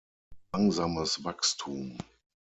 [0.51, 1.99] Langsames Wachstum.